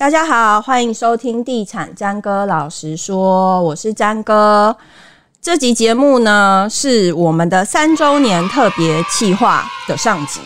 [0.00, 4.74] 大家好，欢迎收听《地产詹哥老实说》，我是詹哥。
[5.42, 10.40] 这集节目呢，是我们的三周年特别企划的上集。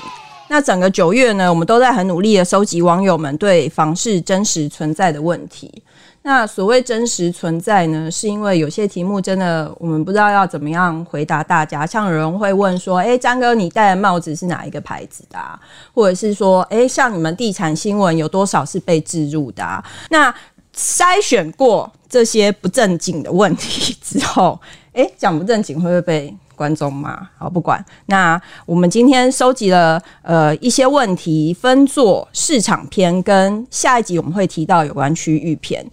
[0.48, 5.83] 那整个九月呢，我们都在很努力的收集网友们对房市真实存在的问题。
[6.26, 11.84] 那所谓真实存在呢，是因为有些题目真的我们不知道要怎么样回答大家。
[11.84, 15.60] 像有人会问说：“诶，张哥，你戴的帽子是哪一个牌子的啊？”
[15.92, 20.34] 或者是说：“诶，像你们地产新闻有多少是被置入的啊？”那
[20.74, 24.58] 筛选过这些不正经的问题之后，
[24.94, 27.28] 诶，讲不正经会不会被观众骂？
[27.36, 27.84] 好，不管。
[28.06, 35.84] 那我们今天收集了呃一些问题，分作市场篇跟下一集我们会提到有关区域篇。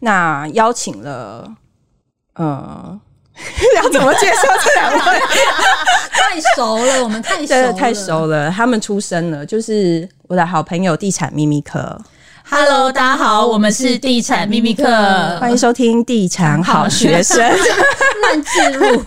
[0.00, 1.46] 那邀请了，
[2.34, 2.98] 呃，
[3.76, 5.20] 要怎么介绍这两位？
[6.10, 8.50] 太熟了，我们太熟了，太熟了。
[8.50, 12.00] 他们出生了，就是我的好朋友地产秘密客。
[12.48, 14.84] Hello，大家好，我们是地产秘密客，
[15.38, 17.38] 欢迎收听地产好学生。
[18.22, 19.02] 乱置入，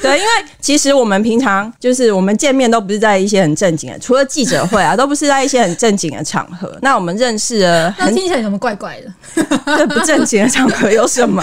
[0.02, 6.76] 对，因为其实我们平常就是我们见面都不是在一些很正经的，除了记者会啊，都不是在一些很正经的场合。
[6.82, 9.12] 那我们认识了，那听起来有什么怪怪的？
[9.76, 11.42] 这，不正经的场合有什么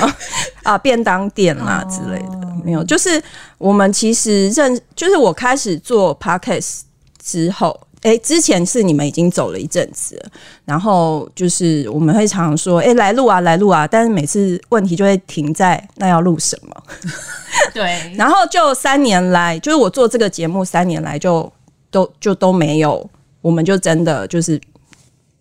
[0.64, 0.77] 啊？
[0.77, 2.83] 便当店啦之类的，没有。
[2.83, 3.22] 就是
[3.58, 6.81] 我们其实认，就是我开始做 Podcast
[7.23, 7.80] 之后。
[8.03, 10.23] 哎、欸，之前是你们已经走了一阵子，
[10.65, 16.83] 然后就是我们会常常说，哎、欸，来录啊，来录啊，但是每次问题就会停在那要录什么？
[17.73, 21.51] 对， 然后就三年来，就是我做这个节目三年来就
[21.89, 23.09] 都就都没有，
[23.41, 24.61] 我们就真的就是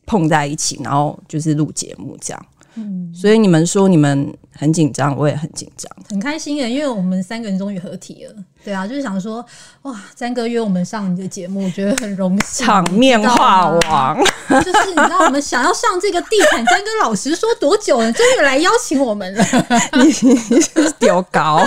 [0.06, 2.46] 碰在一起，然后就是录节目这样。
[2.77, 8.34] 嗯，所以你们说你们很紧张，我也很紧张，很开心耶，因为我们三个人终于合体了。
[8.64, 9.44] 对啊，就是想说，
[9.83, 14.18] 哇，詹哥约我们上你的节目，我觉得很荣幸，场面话王。
[14.48, 19.45] 就是你知道我们想要上这个地产詹哥老实说多久了，终于来邀请我们了，
[20.02, 21.64] 你是丢高。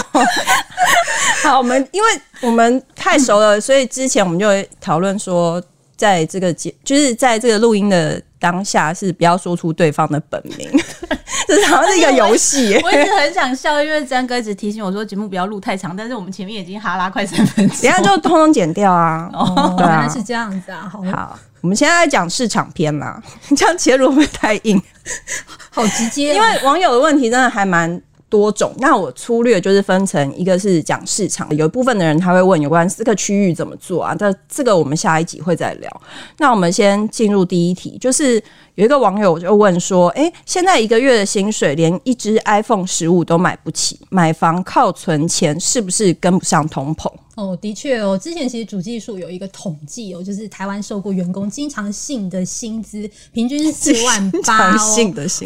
[1.42, 2.10] 好，我们因为
[2.42, 5.62] 我们太熟了，所以之前我们就会讨论说，
[6.00, 8.20] 在这个节，就是在这个录音的。
[8.42, 10.72] 当下是不要说出对方的本名，
[11.46, 12.74] 这好像是一个游戏。
[12.82, 19.30] 我一直很想笑，因为詹哥一直提醒我说节目不要录太长，但是我们前面已经哈拉快三分钟，等下就通通剪掉啊！
[19.34, 20.90] 哦，原来是这样子啊！
[20.90, 23.22] 好，好，我们现在来讲市场篇啦。
[23.50, 24.82] 你 这样切入会不会太硬？
[25.70, 34.16] 好直接，因为网友的问题真的还蛮多种，那我粗略就是分成一个是讲市场，有一部分的人他会问有关四个区域怎么做啊？
[34.16, 36.02] 这这个我们下一集会再聊。
[36.38, 38.42] 那我们先进入第一题，就是
[38.80, 47.12] 有一个网友就问说：哎，现在一个月的薪水连一只 iPhone 十五都买不起，买房靠存钱是不是跟不上通膨？
[47.36, 54.78] 哦，的确哦，之前其实主技术有一个统计哦，就是台湾受雇员工经常性的薪资平均是 四万八哦，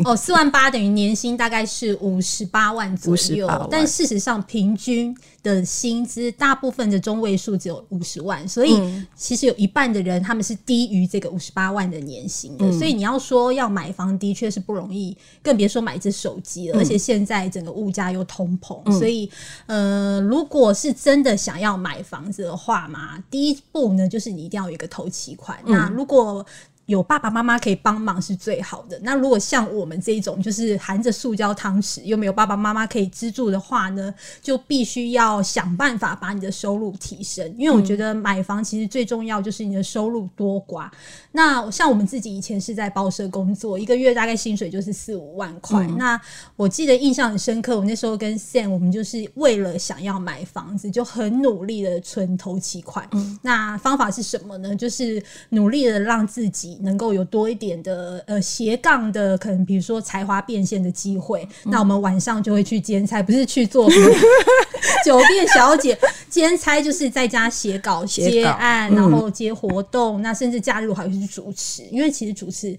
[0.06, 5.16] 哦，四万八等于年薪大概是五十八万左右，但事实上平均。
[5.44, 8.80] 的薪资大部分的中位数只有五十万，所以
[9.14, 12.64] 其实有一半的人他们是低于这个五十八万的年薪的。
[12.64, 16.78] 嗯、所以你要说要买房，的确是不容易，更别说买只手机了。
[16.78, 19.30] 嗯、而且现在整个物价又通膨，嗯、所以
[19.66, 25.58] 呃，如果是真的想要买房子的话嘛，第一步呢就是你一定要有一个头期款。
[25.66, 26.46] 嗯、那如果
[26.94, 29.00] 有爸爸妈妈可以帮忙是最好的。
[29.02, 37.52] 那如果像我们这一种，就是含着塑胶汤匙又没有爸爸妈妈可以资助的话呢，就必须要想办法把你的收入提升。
[37.58, 40.88] 因为我觉得买房其实最重要就是你的收入多寡。
[41.32, 45.84] 那像我们自己以前是在报社工作，一个月大概薪水就是四五万块。
[45.88, 46.22] 嗯、那
[46.56, 53.08] 我记得印象很深刻，我那时候跟 Sam，我们就是为了想要买房子，就很努力的存头期款。
[53.14, 54.76] 嗯、那方法是什么呢？
[54.76, 56.80] 就是努力的让自己。
[56.84, 63.90] 能够有多一点的呃斜杠的可能，比如说才华变现的机会，嗯、那我们晚上就会去兼差，不是去做
[65.04, 65.98] 酒店小姐，
[66.30, 72.78] 兼差就是在家写稿、接案，嗯、然后接活动，那甚至假日我还会去主持，因为其实主持。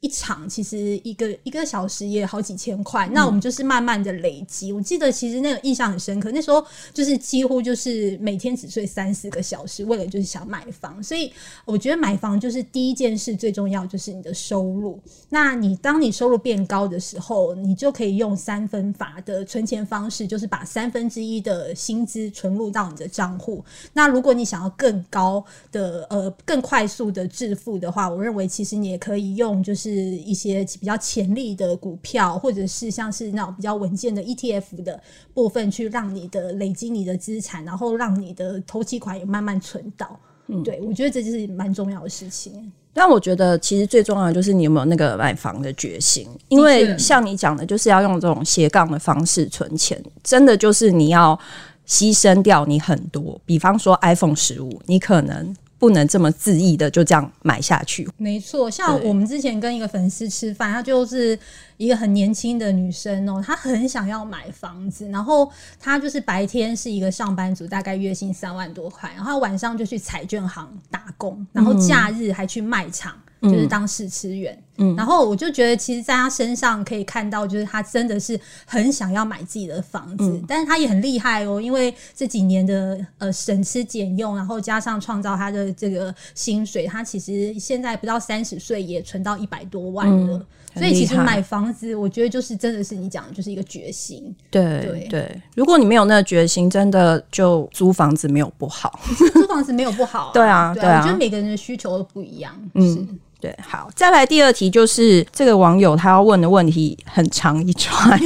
[0.00, 4.70] 一场其实一个一个小时也好几千块，那我们就是慢慢的累积。
[4.72, 11.02] 我记得其实那个印象很深刻，那时候就是几乎就是每天只睡三四个小时，为了就是想买房。
[11.02, 11.32] 所以
[11.64, 15.00] 我觉得买房就是第一件事最重要，就是你的收入。
[15.30, 23.64] 那你当你收入变高的时候，你就可以用三分法的存钱方式，就是把三分之一的薪资存入到你的账户。
[23.94, 29.95] 那如果你想要更高的呃更快速的致富的话，我认为其实你也可以用就是。
[30.00, 35.00] 一些比较潜力的股票，或者是像是那种比较稳健的 ETF 的
[35.34, 40.18] 部分，去让你的累积你的资产，然后让你的投期款也慢慢存到。
[40.48, 42.72] 嗯，对，我觉得这就是蛮重要的事情。
[42.92, 51.38] 但我觉得其实最重要的就是你有没有那个买房的决心，因为像你讲的，就是要用这种斜杠的方式存钱，真的就是你要
[51.86, 55.54] 牺牲掉你很多，比方说 iPhone 十五，你可能。
[55.78, 58.08] 不能这么恣意的就这样买下去。
[58.16, 61.38] 没错，像我们之前跟一个粉丝吃饭，她就是
[61.76, 73.12] 一个很年轻的女生哦，她很想要买房子，然后她就是白天是一个上班族，大概月薪三万多块，然后晚上就去彩券行打工，然后假日还去卖场。
[73.14, 90.36] 嗯就是当试吃员，嗯，然后我就觉得，其实在他身上可以看到，就是他真的是很想要买自己的房子，嗯、但是他也很厉害哦，因为这几年的呃省吃俭用，然后加上创造他的这个薪水，他其实现在不到三十岁也存到一百多万了，
[90.74, 94.34] 嗯、所以其实买房子，我觉得就是真的是你讲的，就是一个决心。
[94.50, 98.98] 对对对，如果你没有那个决心，真的就租房子没有不好，
[99.32, 103.18] 租房子没有不好、啊，对啊对啊，对啊，我觉得每个人的需求都不一样，嗯。
[103.40, 108.18] 对，好，再来第二题，就是这个网友他要问的问题很长一串。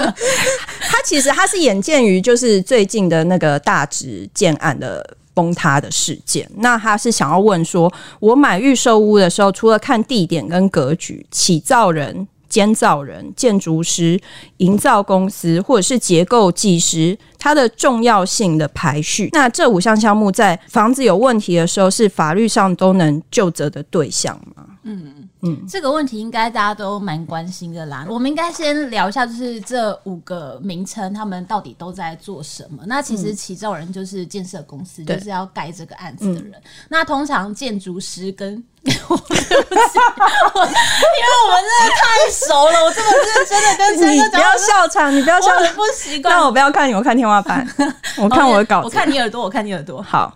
[0.88, 14.18] 他其实他是眼见于就是最近的那个大直建案的崩塌的事件，那他是想要问说，我买预售屋的时候，除了看地点跟格局，起造人、监造人、建筑师、
[14.56, 19.28] 营造公司或者是结构技师，它的重要性的排序。
[19.32, 24.64] 那这五项项目在房子有问题的时候，是法律上都能就责的对象吗？
[24.88, 28.06] 嗯嗯，这个问题应该大家都蛮关心的啦。
[28.08, 32.84] 我们应该先聊一下，就是这五个名称，他们到底都在做什么？
[32.86, 36.52] 那其实起造人就是建设公司，嗯、就是要盖这个案子的人。
[36.88, 46.32] 那通常建筑师跟对不起，因为我们真的太熟了，我这么认真的跟真的不要笑场，你不要笑场，不习惯。
[46.32, 47.66] 那我不要看你，我看天花板，
[48.16, 50.32] 我看我的稿子，我看你耳朵，我看你耳朵，好。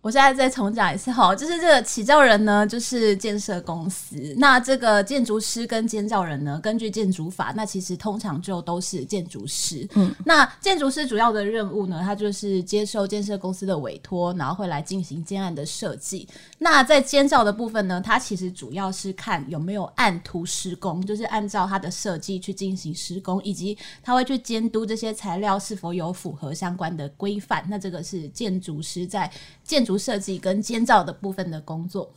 [0.00, 4.34] 我现在再重讲一次哈，就是这个起造人呢，就是建设公司。
[4.38, 9.86] 那这个建筑师跟建造人呢，根据建筑法，那其实通常就都是建筑师。
[9.94, 16.28] 嗯，那建筑师主要的任务呢，他就是接受建设公司的委托，然后会来进行建案的设计。
[16.58, 27.64] 那在监造的部分呢，他其实主要是看有没有按图施工，就是按照他的设计去进行施工，以及他会去监督这些材料是否有符合相关的规范。
[27.68, 29.30] 那这个是建筑师在
[29.64, 32.10] 建筑设计跟监造的部分的工作，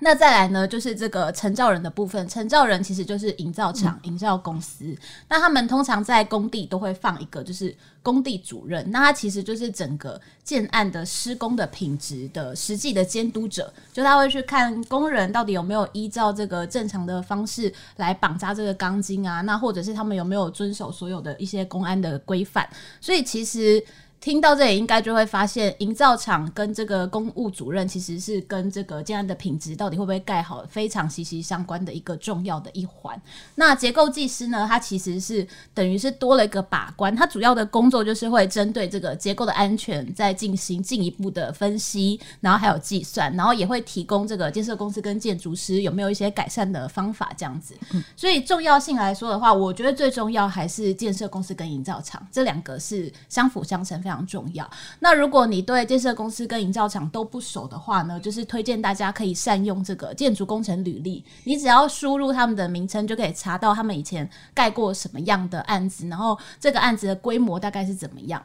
[0.00, 2.28] 那再来呢，就是这个承造人的部分。
[2.28, 4.86] 承造人其实就是营造厂、营造公司。
[4.86, 4.98] 嗯、
[5.28, 7.72] 那他们通常在工地都会放一个，就是
[8.02, 8.90] 工地主任。
[8.90, 22.68] 那他其实就是整个建案的施工的品质的实际的监督者，就他会去看工人到底有没有依照这个正常的方式来绑扎这个钢筋啊，那或者是他们有没有遵守所有的一些公安的规范。
[23.00, 23.80] 所以其实。
[24.20, 33.20] 听到这里，应该就会发现，营造厂跟这个公务主任其实是跟这个建安的品质到底会不会盖好非常息息相关的一个重要的一环。
[33.54, 47.76] 那结构技师呢，他其实是等于是多了一个把关，他主要的工作就是会针对这个结构的安全再进行进一步的分析，然后还有计算，然后也会提供这个建设公司跟建筑师有没有一些改善的方法这样子。
[48.16, 54.26] 所以重要性来说的话，我觉得最重要还是建设公司跟营造厂这两个是相辅相成，非常。
[54.26, 54.68] 重要。
[54.98, 61.24] 那如果你对建设公司跟营造厂都不熟的话呢，就是推荐大家可以善用这个建筑工程履历。
[61.44, 68.42] 你只要输入他们的名称，就可以查到他们以前盖过什么样的案子，然后这个案子的规模大概是怎么样。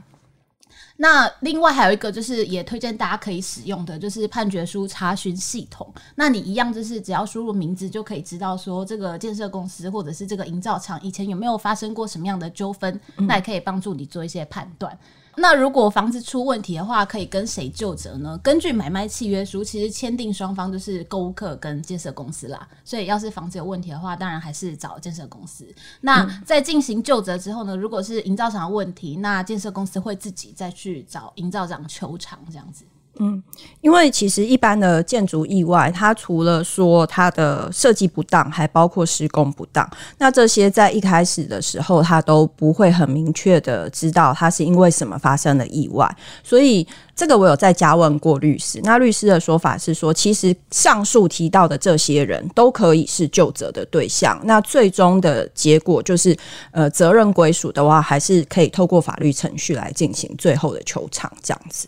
[0.97, 5.91] 那另外还有一个就是也推荐大家可以使用的，就是判决书查询系统。
[6.13, 14.95] 那你一样就是只要输入名字就可以知道说这个建设公司或者是这个营造厂以前有没有发生过什么样的纠纷，那也可以帮助你做一些判断。
[15.37, 18.37] 那如果房子出问题的话，可以跟谁就责呢？
[18.43, 22.67] 根据买卖契约书，其实签订双方就是购物客跟建设公司啦。
[22.83, 25.65] 所以要是房子有问题的话，当然还是找建设公司。
[26.01, 32.83] 那在进行就责之后呢，如果是营造厂的问题，那建设公司会自己再去找营造厂求偿这样子。
[33.19, 33.43] 嗯，
[33.81, 39.87] 因为其实一般的建筑意外，它除了说它的设计不当，还包括施工不当。
[40.17, 46.09] 那这些在一开始的时候，它都不会很明确的知道它是因为什么发生了意外。
[46.41, 54.39] 所以这个我有在加问过律师，那律师的说法是说，其实上述提到的这些人都可以是究责的对象。
[54.45, 56.35] 那最终的结果就是，
[56.71, 61.87] 呃，责任归属的话，还是可以透过法律程序来进行最后的求偿，这样子。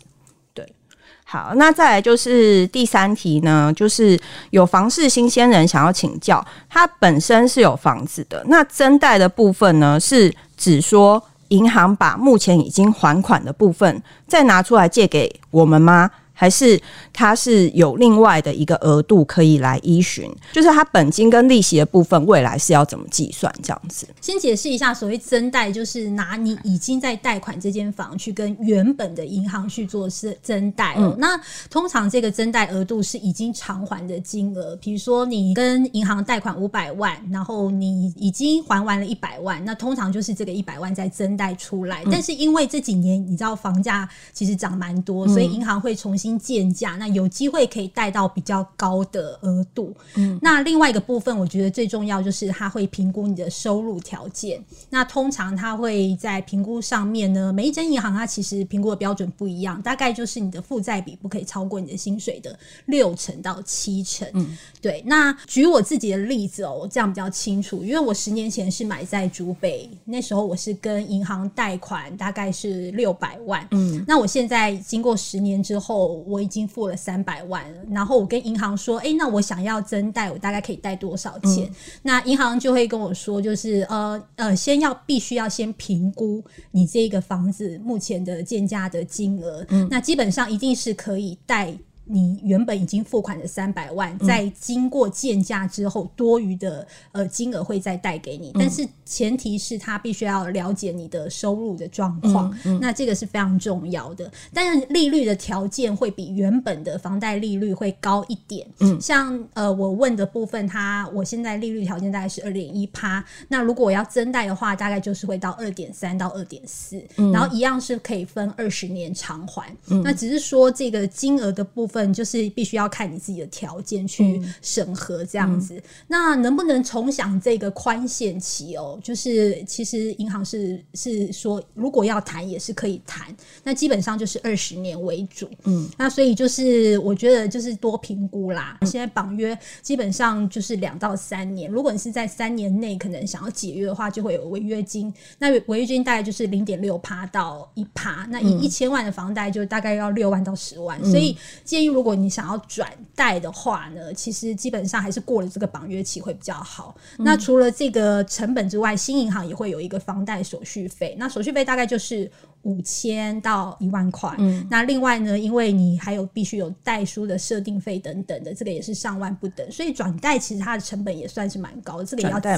[1.26, 4.18] 好，那再来就是第三题呢，就是
[4.50, 16.10] 有房市新鲜人想要请教，他本身是有房子的，那增贷的部分呢，是指说银行把目前已经还款的部分再拿出来借给我们吗？
[16.34, 16.78] 还是
[17.12, 20.30] 它是有另外的一个额度可以来依循？
[20.52, 23.50] 就是它本金跟利息的部分，未来是要怎么计算？
[23.62, 30.94] 这样子，先解释一下，所谓增贷就是拿你已经在贷款这间房去跟原本的银行去做是增贷。
[30.98, 42.02] 嗯，那通常这个增贷额度是已经偿还的金额，比如说你跟银行贷款五百万，然后你已经还完了一百万，那通常就是这个一百万再增贷出来。
[42.10, 49.94] 但是因为这几年你知道房价其实涨蛮多，所以银行会重新鉴价，那有机会可以贷到比较高的额度。
[50.16, 54.62] 嗯，那另外一个部分，我觉得最重要就是他会评估你的收入条件。
[54.90, 64.28] 那通常他会在评估上面呢，每一间银行它其实评估的标准不一样，大概就是你的负债比不可以超过你的薪水的六成到七成。
[64.34, 65.02] 嗯，对。
[65.06, 73.66] 那举我自己的例子哦，这样比较清楚，因为我十年前是买在竹北，那时候我是跟银行贷款，大概是六百万。
[73.72, 77.80] 嗯，那我现在经过十年之后，我已经付了三百万了。
[77.90, 81.66] 然后我跟银行说，哎，那我想要增贷，我大概可以贷多少钱？
[81.66, 89.64] 嗯、那银行就会跟我说，就是呃呃，先要必须要先评估你这个房子目前的建价的金额。
[89.68, 91.76] 嗯，那基本上一定是可以贷。
[92.06, 104.30] 你原本已经付款的三百万，在经过建价之后，多余的呃金额会再贷给你，但是前提是他必须要了解你的收入的状况，那这个是非常重要的。
[104.52, 121.93] 但是利率的条件会比原本的房贷利率会高一点，嗯，像呃我问的部分，它我现在利率条件大概是二点一趴，那如果我要增贷的话，大概就是会到二点三到二点四，然后一样是可以分二十年偿还，那只是说这个金额的部分。
[121.94, 128.98] 分就是必须要看你自己的条件去审核这样子，那能不能重享这个宽限期哦？
[129.00, 135.48] 就是其实银行是是说，如果要谈也是可以谈，那基本上就是二十年为主。
[135.62, 138.76] 嗯，那所以就是我觉得就是多评估啦。
[138.80, 145.14] 嗯、现在绑约基本上就是两到三年，如果你是在三年内可能想要解约的话，就会有违约金。
[145.38, 151.83] 那违约金大概就是零点六趴到一趴，那一一千万的房贷就大概要六万到十万，嗯、所以建议。
[151.86, 156.94] 如果你想要转贷的话呢，其实基本上还是过了这个绑约期会比较好。
[157.18, 162.30] 那除了这个成本之外，新银行也会有一个房贷手续费，那手续费大概就是。
[162.64, 172.56] 五千到一万块，嗯，那另外呢，因为你还有必须有代书的设定费等等的，这个也是上万不等，所以转贷其实它的成本也算是蛮高的，这个也要仔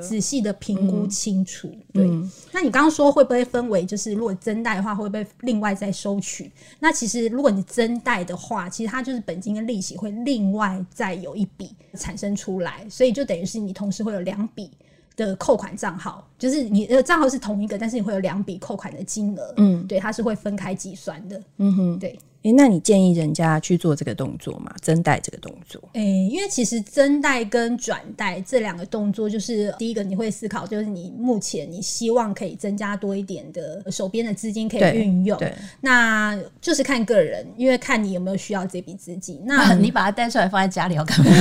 [0.00, 1.68] 仔细的评估清楚。
[1.68, 6.50] 嗯、对，嗯、那你刚刚说会不会分为，就是如果增贷的话，会不会另外再收取？
[6.80, 14.70] 那其实如果你增贷的话，其实它就是本金跟利息会另外再有一笔产生出来，所以就等于是你同时会有两笔。
[15.16, 22.18] 的扣款账号，就是你的账号是同一个，但是你会有两笔扣款的金额，嗯，对，它是会分开计算的，嗯哼，对。
[22.44, 24.70] 诶、欸，那你建议人家去做这个动作吗？
[24.82, 25.80] 增贷这个动作？
[25.94, 39.40] 诶、欸，因为其实增贷跟转贷这两个动作，就是第一个你会思考，就是你目前你希望可以增加多一点的手边的资金可以运用，对，那就是看个人，因为看你有没有需要这笔资金。
[39.46, 41.32] 那你把它贷出来放在家里要干嘛？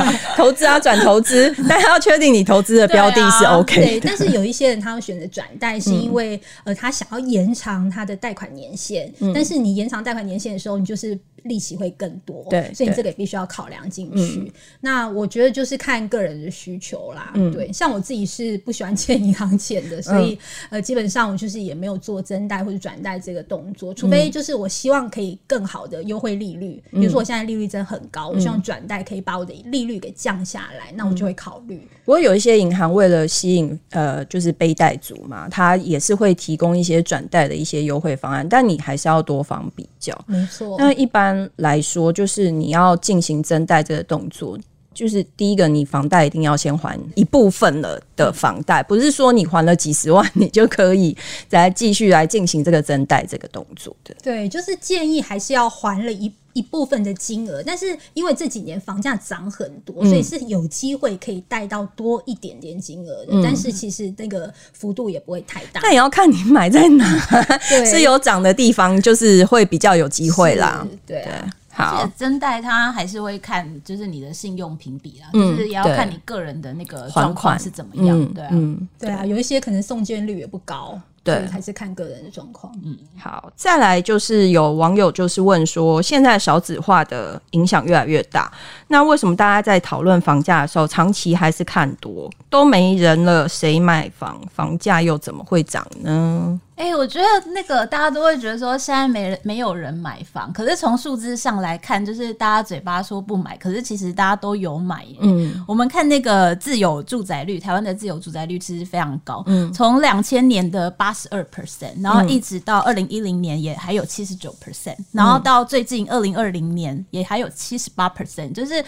[0.38, 3.86] 投资啊，转投资，但要确定你投资的标的是 OK 的。
[3.86, 10.45] 对，但是有一些人他会选择转贷，是因为、嗯、呃他想要延长他的贷款年限，嗯、但是你延长贷款年限。
[10.52, 14.40] 的时候，你就是利息会更多，对，所以你这个也必须要考量进去。
[14.40, 14.50] 嗯、
[14.80, 17.72] 那我觉得就是看个人的需求啦，嗯、对。
[17.72, 20.38] 像我自己是不喜欢欠银行钱的，所以、嗯、
[20.70, 31.76] 呃，基本上我就是也没有做增贷或者转贷这个动作，除非就是我希望可以更好的优惠利率，嗯、比如说我现在利率真的很高，我希望转贷可以把我的利率给降下来，嗯、那我就会考虑。
[32.04, 40.16] 不过有一些银行为了吸引呃，就是背贷族嘛，他也是会提供一些转贷的一些优惠方案，但你还是要多方比较。
[40.26, 44.58] 没错，那一般来说，就是你要进行增带这个动作，
[44.96, 51.16] 就是第一个，你房贷一定要先还一部分了的房贷，不是说你还了几十万， 你就可以
[51.48, 54.16] 再继续来进行这个增贷这个动作的。
[54.22, 56.32] 对，就是建议还是要还了一。
[56.56, 63.32] 一部分的金额，但是因为这几年房价涨很多，嗯、所以是有机会可以贷到多一点点金额的。
[63.32, 65.82] 嗯、但是其实那个幅度也不会太大。
[65.82, 67.04] 那也要看你买在哪，
[67.84, 70.88] 是有涨的地方，就是会比较有机会啦。
[71.04, 71.28] 对，
[71.76, 78.24] 对，好，增贷它还是会看，就是你的信用评比啦，嗯、就是也要看你个人的那个状况是怎么样。
[78.32, 80.98] 对啊，嗯、对啊，有一些可能送件率也不高。
[81.22, 82.72] 对，还是看个人的状况。
[82.84, 88.48] 嗯，好，再来就是有网友就是问说，现在少子化的影响越来越大，
[88.86, 92.30] 那为什么大家在讨论房价的时候，长期还是看多？
[92.48, 94.40] 都没人了，谁买房？
[94.54, 96.60] 房价又怎么会涨呢？
[96.76, 105.06] 哎、欸，我觉得那个大家都会觉得说现在没人没有人买房，可是从数字上来看，就是大家嘴巴说不买，可是其实大家都有买。
[105.20, 109.42] 嗯，我们看那个自有住宅率，台湾的自有住宅率其实非常高。
[109.46, 118.84] 嗯，从两千年的八十二 percent，然后一直到二零一零年也还有七十九 percent，然后到最近二零二零年也还有七十八 percent，就是。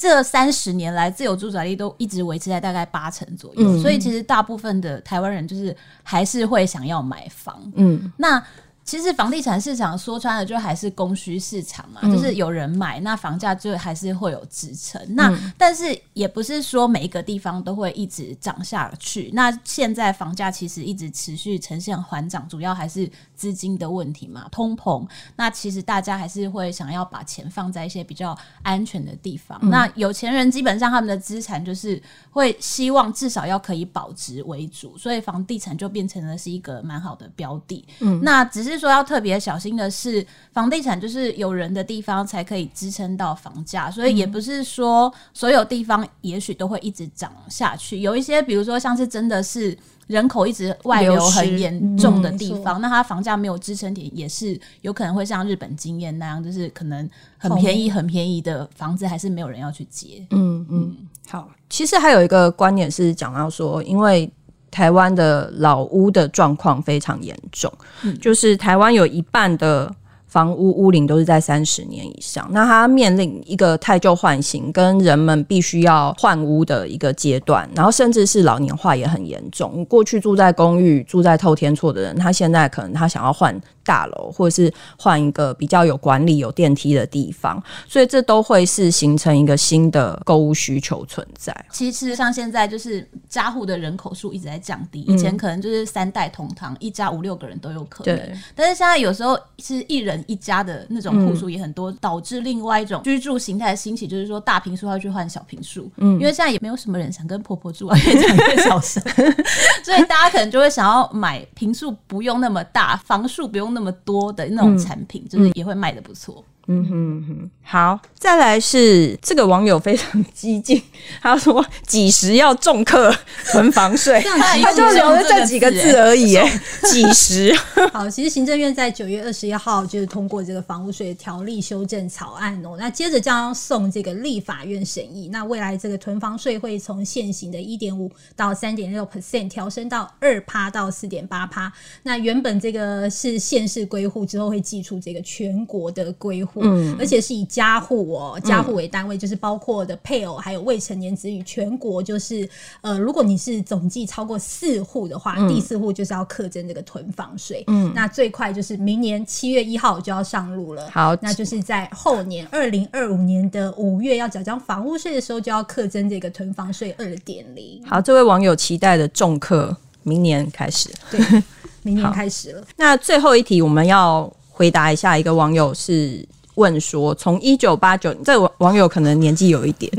[0.00, 7.60] 这三十年来，自有住宅率都一直维持在大概八成左右，嗯，所以其实大部分的台湾人就是还是会想要买房。
[7.74, 8.42] 嗯，那。
[8.90, 15.00] 其实房地产市场说穿了，就还是供需市场嘛，嗯、就是有人买，那房价就还是会有支撑。
[15.02, 19.30] 嗯、那但是也不是说每一个地方都会一直涨下去。
[19.32, 25.06] 那现在房价其实一直持续呈现缓涨，主要还是资金的问题嘛，通膨。
[25.36, 29.56] 那其实大家还是会想要把钱放在一些比较安全的地方。
[29.62, 37.86] 嗯、那有钱人基本上他们的资产就是会希望至少要可以保值为主，所以房地产就变成了是一个蛮好的标的。
[38.00, 38.79] 嗯，那只是。
[38.80, 48.00] 说要特别小心的是，房地产就是有人的地方才可以支撑到房价，所以也不是说所有地方也许都会一直涨下去。
[48.00, 57.08] 有一些，比如说像是真的是人口一直外流很严重的地方，嗯、那它房价没有支撑点，也是有可能会像日本经验那样，就是可能
[57.38, 60.26] 很便宜、很便宜的房子还是没有人要去接。
[60.30, 60.96] 嗯嗯，
[61.28, 64.28] 好，其实还有一个观点是讲到说，因为。
[64.70, 67.72] 台湾的老屋的状况非常严重，
[68.02, 69.92] 嗯、就是台湾有一半的
[70.26, 79.84] 房屋屋龄都是在三十年以上，那它面临一个太旧换新，跟人们必须要换屋的一个阶段，然后甚至是老年化也很严重。
[79.86, 83.60] 过去住在公寓、住在透天厝的人，他现在可能他想要换。
[83.84, 91.54] 大楼，或者是换一个比较有管理、有电梯的地方，所以这都会是形成一个新的购物需求存在。
[91.70, 98.20] 其实像现在就是家户的人口数一直在降低，以前可能就是三代同堂，一家五六个人都有可能。
[98.54, 105.90] 但是现在有时候是一人一家的那种户数也很多，导致另外一种居住形态的兴起，就是说大平数要去换小平数。
[105.96, 109.02] 嗯，因为现在也没有什么人想跟婆婆住啊，越讲越小声，
[109.84, 113.80] 所以大家可能就会想要买平数不用那么大，房数不用那么。
[113.80, 116.44] 那么多的那种产品，嗯、就是也会卖的不错。
[116.66, 120.80] 嗯哼哼，好，再来是这个网友非常激进，
[121.20, 123.12] 他说几时要重课
[123.46, 124.20] 囤房税，
[124.62, 126.36] 他就留了这几个字而已。
[126.36, 127.52] 哎，几时？
[127.92, 135.28] 好，其实行政院在九月二十一号就是通过这个房屋税条例修正草案哦，那接着将送这个立法院审议。
[135.32, 141.72] 那未来这个囤房税会从现行的一点五到三点六 percent 调升到二趴到四点八趴。
[142.04, 146.49] 那原本这个是县市归户之后会寄出这个全国的归户。
[146.56, 152.48] 嗯，而且是以家户哦，家户为单位，就是包括的配偶还有未成年子女，全国就是
[152.80, 157.62] 呃，如果你是总计超过四户的话，嗯、第四户就是要课征这个囤房税。
[157.68, 160.90] 嗯，那最快就是明年七月一号就要上路了。
[160.90, 167.82] 好，那就是在后年二零二五年的五月要缴交房屋税的时候，就要课征这个囤房税二点零。
[167.86, 171.20] 好，这位网友期待的重课明年开始，对，
[171.82, 172.64] 明年开始了。
[172.76, 176.26] 那最后一题，我们要回答一下一个网友是。
[176.54, 179.90] 问说，从一九八九，这网网友可能年纪有一点，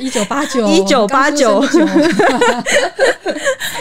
[0.00, 1.64] 一九八九， 一九八九，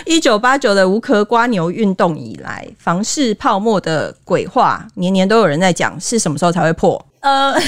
[0.06, 7.04] 一九八九的无壳瓜牛运动以来，房市泡沫的鬼话，年年都有人在讲，是什么时候才会破？
[7.22, 7.56] 呃。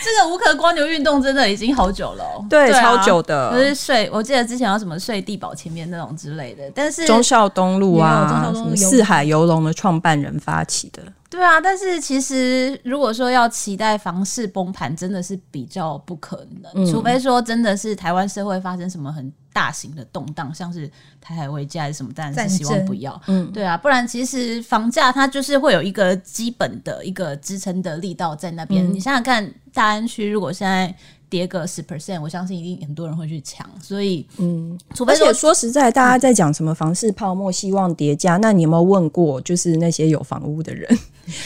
[0.00, 3.52] 这个无壳蜗牛运动真的已经好久了，喔，对，超久的。
[3.52, 11.02] 就是睡，我记得之前有什么睡地堡前面那种之类的，但是中孝东路啊，四海游龙的创办人发起的。
[11.30, 23.20] 对啊，但是其实如果说要期待房市崩盘，真的是比较不可能，嗯、除非说真的是台湾社会发生什么很大型的动荡，像是台海危机还是什么，当然是希望不要。
[23.26, 28.86] 嗯，对啊，不然其实房价它就是会有一个基本的一个支撑的力道在那边。
[28.90, 30.94] 嗯、你想想看，大安区如果现在。
[31.30, 40.98] 跌个十 percent，我相信一定很多人会去抢，所以嗯，除非说说实在，大家在讲什么房市泡沫，希望叠加，那你有没有问过，就是那些有房屋的人？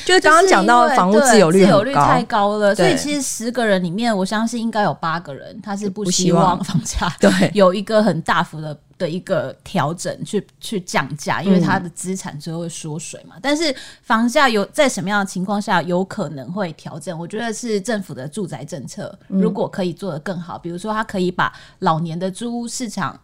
[0.04, 8.76] 就是刚刚讲到房屋自有率，自有率太高了，所以其实十个人里面，我相信应该有八个人他是不希望房价对 有一个很大幅的。
[8.98, 13.34] 的一个调整去去降价，因为它的资产最后会缩水嘛。
[13.34, 17.18] 嗯、但是房价有在什么样的情况下有可能会调整？
[17.18, 23.18] 我觉得是政府的住宅政策如果可以做得更好，嗯、比如说他可以把老年的租屋市场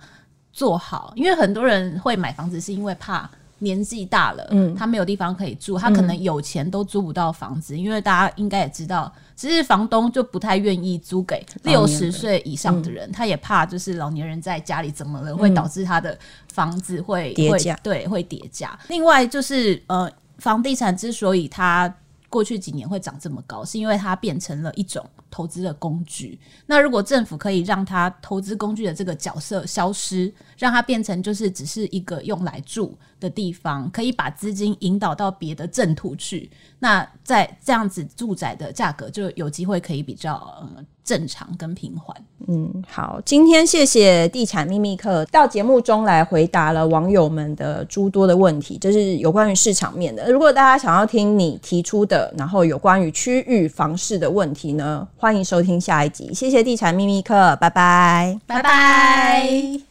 [0.53, 16.17] 做好，因为很多人会买房子是因为怕年纪大了，嗯，他没有地方可以住，他可能有钱都租不到房子，嗯、因为大家应该也知道，其实房东就不太愿意租给六十岁以上的人，嗯、他也怕就是老年人在家里怎么了，会导致他的
[16.53, 18.79] 房子会跌价，对，会跌价。
[18.89, 21.93] 另外就是呃，房地产之所以它
[22.29, 26.39] 过去几年会涨这么高，是因为它变成了一种投资的工具。
[26.67, 42.15] 那如果政府可以让它投资工具的这个角色消失，让它变成就是只是一个用来住的地方，可以把资金引导到别的正途去，那在这样子住宅的价格就有机会可以比较呃正常跟平缓。
[42.49, 50.31] 嗯，好，今天谢谢地产秘密课到节目中来回答了网友们的诸多的问题，这是有关于市场面的。
[50.31, 56.35] 如果大家想要听你提出的，然后有关于区域房市的问题呢，欢迎收听下一集。
[56.35, 59.88] 谢谢地产秘密课，拜拜，拜拜。